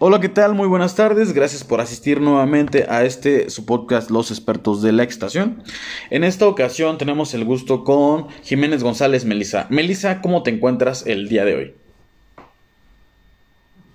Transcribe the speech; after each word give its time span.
Hola, 0.00 0.20
¿qué 0.20 0.28
tal? 0.28 0.54
Muy 0.54 0.66
buenas 0.66 0.96
tardes. 0.96 1.32
Gracias 1.32 1.62
por 1.62 1.80
asistir 1.80 2.20
nuevamente 2.20 2.86
a 2.88 3.04
este 3.04 3.48
su 3.48 3.64
podcast 3.64 4.10
Los 4.10 4.30
expertos 4.30 4.82
de 4.82 4.92
la 4.92 5.04
estación. 5.04 5.62
En 6.10 6.24
esta 6.24 6.48
ocasión 6.48 6.98
tenemos 6.98 7.32
el 7.34 7.44
gusto 7.44 7.84
con 7.84 8.28
Jiménez 8.42 8.82
González 8.82 9.24
Melisa. 9.24 9.66
Melisa, 9.70 10.20
¿cómo 10.20 10.42
te 10.42 10.50
encuentras 10.50 11.06
el 11.06 11.28
día 11.28 11.44
de 11.44 11.54
hoy? 11.54 11.74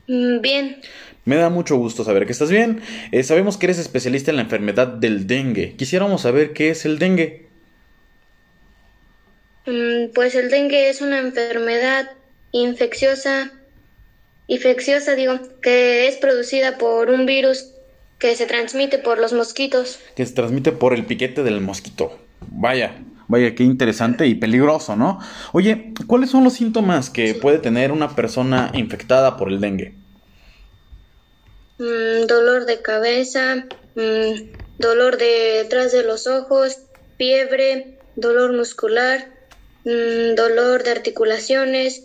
Mm, 0.07 0.41
Bien, 0.41 0.77
Me 1.29 1.35
da 1.35 1.49
mucho 1.51 1.75
gusto 1.75 2.03
saber 2.03 2.25
que 2.25 2.31
estás 2.31 2.49
bien. 2.49 2.81
Eh, 3.11 3.21
sabemos 3.21 3.55
que 3.55 3.67
eres 3.67 3.77
especialista 3.77 4.31
en 4.31 4.37
la 4.37 4.41
enfermedad 4.41 4.87
del 4.87 5.27
dengue. 5.27 5.75
Quisiéramos 5.75 6.23
saber 6.23 6.53
qué 6.53 6.71
es 6.71 6.85
el 6.85 6.97
dengue. 6.97 7.45
Mm, 9.67 10.11
pues 10.15 10.33
el 10.33 10.49
dengue 10.49 10.89
es 10.89 11.01
una 11.01 11.19
enfermedad 11.19 12.09
infecciosa, 12.51 13.51
infecciosa 14.47 15.13
digo, 15.13 15.39
que 15.61 16.07
es 16.07 16.17
producida 16.17 16.79
por 16.79 17.11
un 17.11 17.27
virus 17.27 17.75
que 18.17 18.35
se 18.35 18.47
transmite 18.47 18.97
por 18.97 19.19
los 19.19 19.31
mosquitos. 19.31 19.99
Que 20.15 20.25
se 20.25 20.33
transmite 20.33 20.71
por 20.71 20.95
el 20.95 21.05
piquete 21.05 21.43
del 21.43 21.61
mosquito. 21.61 22.17
Vaya, 22.41 23.03
vaya, 23.27 23.53
qué 23.53 23.63
interesante 23.63 24.25
y 24.25 24.33
peligroso, 24.33 24.95
¿no? 24.95 25.19
Oye, 25.51 25.93
¿cuáles 26.07 26.31
son 26.31 26.43
los 26.43 26.53
síntomas 26.53 27.11
que 27.11 27.35
puede 27.35 27.59
tener 27.59 27.91
una 27.91 28.15
persona 28.15 28.71
infectada 28.73 29.37
por 29.37 29.49
el 29.49 29.61
dengue? 29.61 29.93
Mm, 31.79 32.27
dolor 32.27 32.65
de 32.65 32.81
cabeza, 32.81 33.65
mm, 33.95 34.51
dolor 34.79 35.17
detrás 35.17 35.93
de 35.93 36.03
los 36.03 36.27
ojos, 36.27 36.79
fiebre, 37.17 37.97
dolor 38.17 38.51
muscular, 38.51 39.29
mm, 39.85 40.35
dolor 40.35 40.83
de 40.83 40.91
articulaciones, 40.91 42.03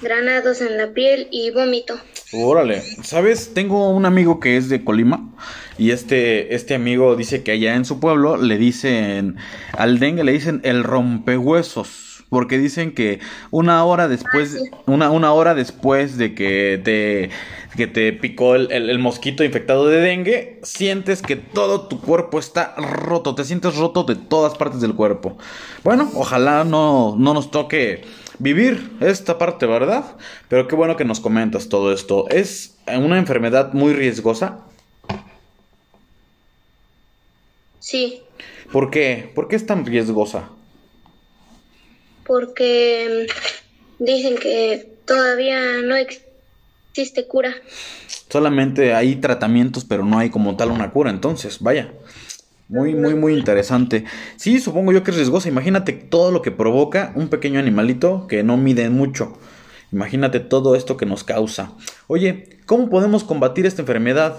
granados 0.00 0.62
en 0.62 0.78
la 0.78 0.88
piel 0.94 1.28
y 1.30 1.50
vómito. 1.50 2.00
Órale, 2.32 2.82
¿sabes? 3.02 3.52
Tengo 3.52 3.90
un 3.90 4.06
amigo 4.06 4.40
que 4.40 4.56
es 4.56 4.70
de 4.70 4.84
Colima 4.84 5.34
y 5.76 5.90
este, 5.90 6.54
este 6.54 6.74
amigo 6.74 7.16
dice 7.16 7.42
que 7.42 7.52
allá 7.52 7.74
en 7.74 7.84
su 7.84 8.00
pueblo 8.00 8.38
le 8.38 8.56
dicen, 8.56 9.36
al 9.72 9.98
dengue 9.98 10.24
le 10.24 10.32
dicen 10.32 10.62
el 10.64 10.82
rompehuesos. 10.82 12.09
Porque 12.30 12.58
dicen 12.58 12.94
que 12.94 13.18
una 13.50 13.84
hora 13.84 14.08
después, 14.08 14.56
Ah, 14.72 14.76
una, 14.86 15.10
una 15.10 15.32
hora 15.32 15.54
después 15.54 16.16
de 16.16 16.34
que 16.34 16.80
te, 16.82 17.30
que 17.76 17.86
te 17.88 18.12
picó 18.12 18.54
el, 18.54 18.70
el- 18.72 18.88
el 18.88 18.98
mosquito 19.00 19.44
infectado 19.44 19.86
de 19.86 20.00
dengue, 20.00 20.60
sientes 20.62 21.22
que 21.22 21.36
todo 21.36 21.88
tu 21.88 22.00
cuerpo 22.00 22.38
está 22.38 22.74
roto, 22.76 23.34
te 23.34 23.44
sientes 23.44 23.76
roto 23.76 24.04
de 24.04 24.14
todas 24.14 24.56
partes 24.56 24.80
del 24.80 24.94
cuerpo. 24.94 25.36
Bueno, 25.84 26.08
ojalá 26.14 26.64
no, 26.64 27.16
no 27.18 27.34
nos 27.34 27.50
toque 27.50 28.02
vivir 28.38 28.90
esta 29.00 29.36
parte, 29.36 29.66
¿verdad? 29.66 30.16
Pero 30.48 30.66
qué 30.68 30.76
bueno 30.76 30.96
que 30.96 31.04
nos 31.04 31.20
comentas 31.20 31.68
todo 31.68 31.92
esto. 31.92 32.28
¿Es 32.30 32.78
una 32.86 33.18
enfermedad 33.18 33.72
muy 33.72 33.92
riesgosa? 33.92 34.60
Sí, 37.80 38.22
¿Por 38.72 38.90
qué? 38.90 39.30
¿Por 39.34 39.48
qué 39.48 39.56
es 39.56 39.66
tan 39.66 39.84
riesgosa? 39.84 40.50
Porque 42.24 43.26
mm, 43.98 44.04
dicen 44.04 44.36
que 44.38 44.96
todavía 45.06 45.82
no 45.82 45.96
ex- 45.96 46.22
existe 46.92 47.26
cura. 47.26 47.54
Solamente 48.28 48.94
hay 48.94 49.16
tratamientos, 49.16 49.84
pero 49.84 50.04
no 50.04 50.18
hay 50.18 50.30
como 50.30 50.56
tal 50.56 50.70
una 50.70 50.90
cura, 50.92 51.10
entonces, 51.10 51.58
vaya. 51.60 51.92
Muy, 52.68 52.94
muy, 52.94 53.14
muy 53.14 53.34
interesante. 53.34 54.04
Sí, 54.36 54.60
supongo 54.60 54.92
yo 54.92 55.02
que 55.02 55.10
es 55.10 55.16
riesgosa. 55.16 55.48
Imagínate 55.48 55.92
todo 55.92 56.30
lo 56.30 56.40
que 56.40 56.52
provoca 56.52 57.12
un 57.16 57.28
pequeño 57.28 57.58
animalito 57.58 58.28
que 58.28 58.44
no 58.44 58.56
mide 58.56 58.88
mucho. 58.90 59.36
Imagínate 59.90 60.38
todo 60.38 60.76
esto 60.76 60.96
que 60.96 61.04
nos 61.04 61.24
causa. 61.24 61.72
Oye, 62.06 62.60
¿cómo 62.66 62.88
podemos 62.88 63.24
combatir 63.24 63.66
esta 63.66 63.82
enfermedad? 63.82 64.36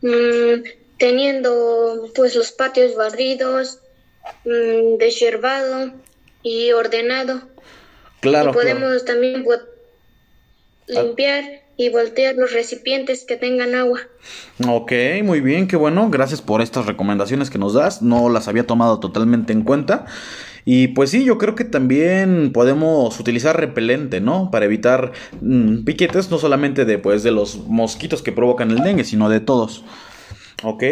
Mm, 0.00 0.64
teniendo 0.98 2.10
pues 2.16 2.34
los 2.34 2.50
patios 2.50 2.96
barridos, 2.96 3.78
mm, 4.44 4.98
deshiervado 4.98 5.92
y 6.42 6.72
ordenado. 6.72 7.42
Claro, 8.20 8.50
y 8.50 8.52
podemos 8.52 8.88
claro. 9.02 9.04
también 9.04 9.44
vo- 9.44 9.60
limpiar 10.86 11.44
y 11.76 11.88
voltear 11.88 12.34
los 12.36 12.52
recipientes 12.52 13.24
que 13.24 13.36
tengan 13.36 13.74
agua. 13.74 14.00
Ok, 14.68 14.92
muy 15.24 15.40
bien, 15.40 15.66
qué 15.66 15.76
bueno. 15.76 16.10
Gracias 16.10 16.42
por 16.42 16.60
estas 16.60 16.86
recomendaciones 16.86 17.50
que 17.50 17.58
nos 17.58 17.74
das. 17.74 18.02
No 18.02 18.28
las 18.28 18.46
había 18.46 18.66
tomado 18.66 19.00
totalmente 19.00 19.52
en 19.52 19.62
cuenta. 19.62 20.06
Y 20.64 20.88
pues 20.88 21.10
sí, 21.10 21.24
yo 21.24 21.38
creo 21.38 21.56
que 21.56 21.64
también 21.64 22.52
podemos 22.52 23.18
utilizar 23.18 23.58
repelente, 23.58 24.20
¿no? 24.20 24.50
Para 24.52 24.66
evitar 24.66 25.10
mm, 25.40 25.82
piquetes, 25.84 26.30
no 26.30 26.38
solamente 26.38 26.84
de, 26.84 26.98
pues, 26.98 27.24
de 27.24 27.32
los 27.32 27.56
mosquitos 27.66 28.22
que 28.22 28.30
provocan 28.30 28.70
el 28.70 28.78
dengue, 28.82 29.02
sino 29.04 29.28
de 29.28 29.40
todos. 29.40 29.84
Ok. 30.62 30.84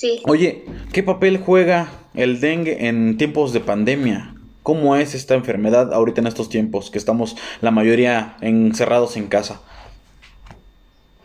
Sí, 0.00 0.22
Oye, 0.26 0.64
¿qué 0.94 1.02
papel 1.02 1.36
juega 1.36 1.92
el 2.14 2.40
dengue 2.40 2.86
en 2.88 3.18
tiempos 3.18 3.52
de 3.52 3.60
pandemia? 3.60 4.34
¿Cómo 4.62 4.96
es 4.96 5.14
esta 5.14 5.34
enfermedad 5.34 5.92
ahorita 5.92 6.22
en 6.22 6.26
estos 6.26 6.48
tiempos 6.48 6.90
que 6.90 6.96
estamos 6.96 7.36
la 7.60 7.70
mayoría 7.70 8.38
encerrados 8.40 9.18
en 9.18 9.26
casa? 9.26 9.60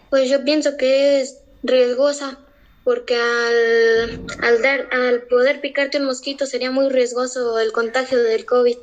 pues 0.10 0.30
yo 0.30 0.44
pienso 0.44 0.76
que 0.76 1.22
es 1.22 1.40
riesgosa 1.64 2.38
porque 2.84 3.16
al, 3.16 4.26
al 4.42 4.62
dar 4.62 4.90
al 4.92 5.22
poder 5.24 5.62
picarte 5.62 5.98
un 5.98 6.06
mosquito 6.06 6.46
sería 6.46 6.70
muy 6.70 6.90
riesgoso 6.90 7.58
el 7.60 7.72
contagio 7.72 8.22
del 8.22 8.46
COVID. 8.46 8.76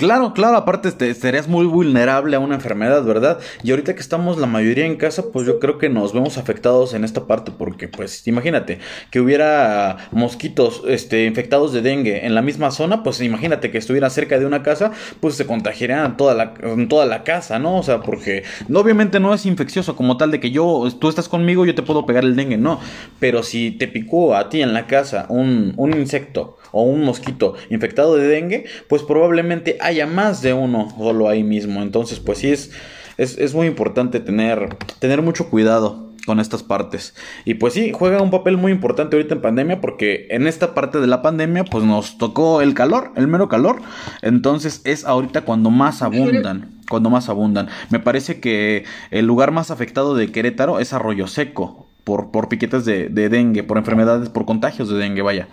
Claro, 0.00 0.32
claro, 0.32 0.56
aparte 0.56 0.90
te, 0.92 1.12
serías 1.12 1.46
muy 1.46 1.66
vulnerable 1.66 2.34
a 2.34 2.38
una 2.38 2.54
enfermedad, 2.54 3.04
¿verdad? 3.04 3.38
Y 3.62 3.70
ahorita 3.70 3.94
que 3.94 4.00
estamos 4.00 4.38
la 4.38 4.46
mayoría 4.46 4.86
en 4.86 4.96
casa, 4.96 5.30
pues 5.30 5.46
yo 5.46 5.58
creo 5.60 5.76
que 5.76 5.90
nos 5.90 6.14
vemos 6.14 6.38
afectados 6.38 6.94
en 6.94 7.04
esta 7.04 7.26
parte 7.26 7.52
porque, 7.52 7.86
pues, 7.86 8.26
imagínate 8.26 8.78
que 9.10 9.20
hubiera 9.20 10.08
mosquitos, 10.10 10.84
este, 10.88 11.26
infectados 11.26 11.74
de 11.74 11.82
dengue 11.82 12.24
en 12.24 12.34
la 12.34 12.40
misma 12.40 12.70
zona, 12.70 13.02
pues 13.02 13.20
imagínate 13.20 13.70
que 13.70 13.76
estuviera 13.76 14.08
cerca 14.08 14.38
de 14.38 14.46
una 14.46 14.62
casa, 14.62 14.90
pues 15.20 15.34
se 15.34 15.44
contagiarían 15.44 16.16
toda 16.16 16.34
la, 16.34 16.54
toda 16.88 17.04
la 17.04 17.22
casa, 17.22 17.58
¿no? 17.58 17.76
O 17.76 17.82
sea, 17.82 18.00
porque 18.00 18.44
obviamente 18.72 19.20
no 19.20 19.34
es 19.34 19.44
infeccioso 19.44 19.96
como 19.96 20.16
tal 20.16 20.30
de 20.30 20.40
que 20.40 20.50
yo, 20.50 20.88
tú 20.98 21.10
estás 21.10 21.28
conmigo, 21.28 21.66
yo 21.66 21.74
te 21.74 21.82
puedo 21.82 22.06
pegar 22.06 22.24
el 22.24 22.36
dengue, 22.36 22.56
no. 22.56 22.80
Pero 23.18 23.42
si 23.42 23.70
te 23.72 23.86
picó 23.86 24.34
a 24.34 24.48
ti 24.48 24.62
en 24.62 24.72
la 24.72 24.86
casa 24.86 25.26
un, 25.28 25.74
un 25.76 25.92
insecto 25.92 26.56
o 26.72 26.84
un 26.84 27.04
mosquito 27.04 27.54
infectado 27.68 28.16
de 28.16 28.28
dengue, 28.28 28.64
pues 28.88 29.02
probablemente 29.02 29.76
haya 29.90 30.06
más 30.06 30.42
de 30.42 30.52
uno 30.52 30.88
solo 30.96 31.28
ahí 31.28 31.44
mismo. 31.44 31.82
Entonces, 31.82 32.20
pues 32.20 32.38
sí 32.38 32.50
es, 32.50 32.70
es, 33.16 33.38
es 33.38 33.54
muy 33.54 33.66
importante 33.66 34.20
tener, 34.20 34.76
tener 34.98 35.22
mucho 35.22 35.50
cuidado 35.50 36.10
con 36.26 36.40
estas 36.40 36.62
partes. 36.62 37.14
Y 37.44 37.54
pues 37.54 37.74
sí, 37.74 37.92
juega 37.92 38.22
un 38.22 38.30
papel 38.30 38.56
muy 38.56 38.72
importante 38.72 39.16
ahorita 39.16 39.34
en 39.34 39.42
pandemia 39.42 39.80
porque 39.80 40.28
en 40.30 40.46
esta 40.46 40.74
parte 40.74 41.00
de 41.00 41.06
la 41.06 41.22
pandemia 41.22 41.64
pues 41.64 41.84
nos 41.84 42.18
tocó 42.18 42.62
el 42.62 42.74
calor, 42.74 43.12
el 43.16 43.26
mero 43.26 43.48
calor. 43.48 43.80
Entonces 44.22 44.82
es 44.84 45.04
ahorita 45.04 45.42
cuando 45.42 45.70
más 45.70 46.02
abundan, 46.02 46.70
cuando 46.88 47.10
más 47.10 47.28
abundan. 47.28 47.68
Me 47.90 47.98
parece 47.98 48.40
que 48.40 48.84
el 49.10 49.26
lugar 49.26 49.50
más 49.50 49.70
afectado 49.70 50.14
de 50.14 50.30
Querétaro 50.30 50.80
es 50.80 50.92
Arroyo 50.92 51.26
Seco. 51.26 51.86
Por, 52.04 52.30
por 52.30 52.48
piquetes 52.48 52.86
de, 52.86 53.08
de 53.08 53.28
dengue, 53.28 53.62
por 53.62 53.76
enfermedades, 53.76 54.30
por 54.30 54.46
contagios 54.46 54.88
de 54.88 54.96
dengue, 54.96 55.20
vaya. 55.20 55.48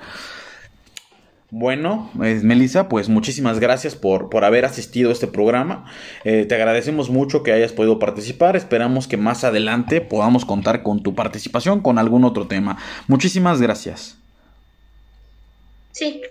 Bueno, 1.50 2.12
eh, 2.22 2.41
Melissa, 2.44 2.90
pues 2.90 3.08
muchísimas 3.08 3.59
gracias 3.59 3.96
por, 3.96 4.30
por 4.30 4.44
haber 4.44 4.66
asistido 4.66 5.09
a 5.09 5.13
este 5.13 5.28
programa. 5.28 5.85
Eh, 6.25 6.46
te 6.46 6.56
agradecemos 6.56 7.09
mucho 7.09 7.41
que 7.41 7.53
hayas 7.53 7.72
podido 7.72 8.00
participar. 8.00 8.58
Esperamos 8.58 9.08
que 9.08 9.16
más 9.16 9.46
adelante 9.46 10.02
podamos 10.02 10.44
contar 10.44 10.84
con 10.84 11.03
tu 11.03 11.16
participación 11.16 11.80
con 11.80 12.00
algún 12.00 12.25
otro 12.25 12.47
tema. 12.47 12.78
Muchísimas 13.08 13.62
gracias. 13.62 14.17
Sí, 15.91 16.22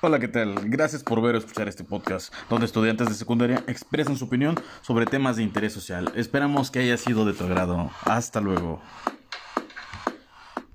Hola, 0.00 0.20
¿qué 0.20 0.28
tal? 0.28 0.54
Gracias 0.66 1.02
por 1.02 1.20
ver 1.20 1.34
o 1.34 1.38
escuchar 1.38 1.66
este 1.66 1.82
podcast, 1.82 2.32
donde 2.48 2.66
estudiantes 2.66 3.08
de 3.08 3.14
secundaria 3.14 3.64
expresan 3.66 4.16
su 4.16 4.26
opinión 4.26 4.54
sobre 4.82 5.06
temas 5.06 5.36
de 5.36 5.42
interés 5.42 5.72
social. 5.72 6.12
Esperamos 6.14 6.70
que 6.70 6.78
haya 6.78 6.96
sido 6.96 7.24
de 7.24 7.32
tu 7.32 7.44
agrado. 7.44 7.90
Hasta 8.04 8.40
luego. 8.40 8.80